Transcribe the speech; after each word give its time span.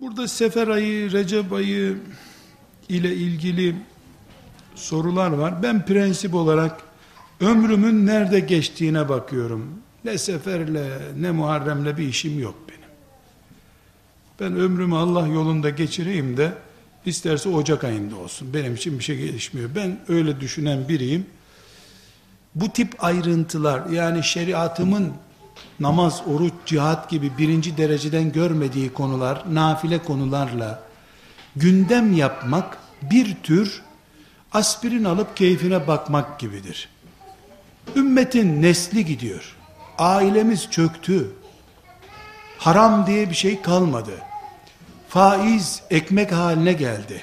Burada 0.00 0.28
sefer 0.28 0.68
ayı, 0.68 1.12
Recep 1.12 1.52
ayı 1.52 1.98
ile 2.88 3.14
ilgili 3.14 3.76
sorular 4.74 5.30
var. 5.30 5.62
Ben 5.62 5.86
prensip 5.86 6.34
olarak 6.34 6.80
ömrümün 7.40 8.06
nerede 8.06 8.40
geçtiğine 8.40 9.08
bakıyorum. 9.08 9.68
Ne 10.04 10.18
seferle 10.18 10.98
ne 11.18 11.30
Muharrem'le 11.30 11.96
bir 11.96 12.08
işim 12.08 12.38
yok 12.38 12.54
benim. 12.68 12.90
Ben 14.40 14.60
ömrümü 14.60 14.94
Allah 14.94 15.26
yolunda 15.26 15.70
geçireyim 15.70 16.36
de 16.36 16.52
isterse 17.06 17.48
Ocak 17.48 17.84
ayında 17.84 18.16
olsun. 18.16 18.54
Benim 18.54 18.74
için 18.74 18.98
bir 18.98 19.04
şey 19.04 19.16
gelişmiyor. 19.16 19.70
Ben 19.74 19.98
öyle 20.08 20.40
düşünen 20.40 20.88
biriyim. 20.88 21.26
Bu 22.54 22.72
tip 22.72 23.04
ayrıntılar 23.04 23.86
yani 23.90 24.24
şeriatımın 24.24 25.12
namaz, 25.80 26.22
oruç, 26.34 26.52
cihat 26.66 27.10
gibi 27.10 27.38
birinci 27.38 27.76
dereceden 27.76 28.32
görmediği 28.32 28.92
konular, 28.92 29.44
nafile 29.50 29.98
konularla 29.98 30.82
gündem 31.56 32.12
yapmak 32.12 32.78
bir 33.02 33.34
tür 33.42 33.82
aspirin 34.52 35.04
alıp 35.04 35.36
keyfine 35.36 35.86
bakmak 35.86 36.40
gibidir. 36.40 36.88
Ümmetin 37.96 38.62
nesli 38.62 39.04
gidiyor. 39.04 39.56
Ailemiz 39.98 40.70
çöktü. 40.70 41.30
Haram 42.58 43.06
diye 43.06 43.30
bir 43.30 43.34
şey 43.34 43.62
kalmadı. 43.62 44.12
Faiz 45.08 45.82
ekmek 45.90 46.32
haline 46.32 46.72
geldi. 46.72 47.22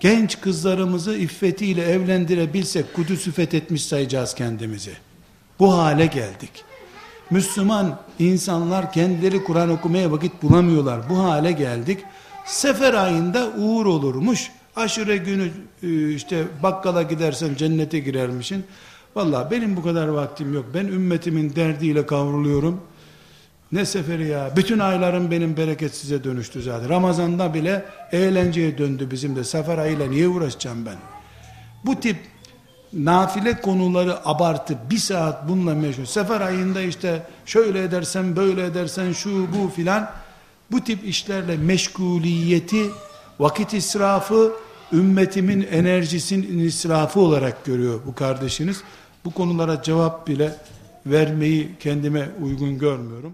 Genç 0.00 0.40
kızlarımızı 0.40 1.16
iffetiyle 1.16 1.82
evlendirebilsek 1.82 2.94
Kudüs'ü 2.94 3.32
fethetmiş 3.32 3.86
sayacağız 3.86 4.34
kendimizi. 4.34 4.92
Bu 5.58 5.78
hale 5.78 6.06
geldik. 6.06 6.64
Müslüman 7.30 7.98
insanlar 8.18 8.92
kendileri 8.92 9.44
Kur'an 9.44 9.70
okumaya 9.70 10.12
vakit 10.12 10.42
bulamıyorlar. 10.42 11.00
Bu 11.10 11.18
hale 11.18 11.52
geldik. 11.52 12.04
Sefer 12.46 12.94
ayında 12.94 13.48
uğur 13.58 13.86
olurmuş. 13.86 14.50
Aşure 14.76 15.16
günü 15.16 15.50
e, 15.82 16.14
işte 16.14 16.44
bakkala 16.62 17.02
gidersen 17.02 17.54
cennete 17.54 17.98
girermişin. 17.98 18.64
Valla 19.16 19.50
benim 19.50 19.76
bu 19.76 19.82
kadar 19.82 20.08
vaktim 20.08 20.54
yok. 20.54 20.64
Ben 20.74 20.84
ümmetimin 20.84 21.56
derdiyle 21.56 22.06
kavruluyorum. 22.06 22.80
Ne 23.72 23.86
seferi 23.86 24.26
ya. 24.26 24.50
Bütün 24.56 24.78
aylarım 24.78 25.30
benim 25.30 25.56
bereketsize 25.56 26.24
dönüştü 26.24 26.62
zaten. 26.62 26.88
Ramazanda 26.88 27.54
bile 27.54 27.84
eğlenceye 28.12 28.78
döndü 28.78 29.08
bizim 29.10 29.36
de. 29.36 29.44
Sefer 29.44 29.78
ayıyla 29.78 30.06
niye 30.06 30.28
uğraşacağım 30.28 30.86
ben? 30.86 30.96
Bu 31.86 32.00
tip 32.00 32.16
nafile 32.92 33.60
konuları 33.60 34.28
abartıp 34.28 34.90
bir 34.90 34.98
saat 34.98 35.48
bununla 35.48 35.74
meşgul. 35.74 36.04
Sefer 36.04 36.40
ayında 36.40 36.80
işte 36.80 37.22
şöyle 37.46 37.82
edersen 37.82 38.36
böyle 38.36 38.64
edersen 38.64 39.12
şu 39.12 39.46
bu 39.52 39.68
filan 39.68 40.10
bu 40.72 40.80
tip 40.80 41.04
işlerle 41.04 41.56
meşguliyeti 41.56 42.90
vakit 43.40 43.74
israfı 43.74 44.52
ümmetimin 44.92 45.62
enerjisinin 45.70 46.58
israfı 46.58 47.20
olarak 47.20 47.64
görüyor 47.64 48.00
bu 48.06 48.14
kardeşiniz. 48.14 48.82
Bu 49.24 49.30
konulara 49.30 49.82
cevap 49.82 50.28
bile 50.28 50.56
vermeyi 51.06 51.70
kendime 51.80 52.28
uygun 52.42 52.78
görmüyorum. 52.78 53.32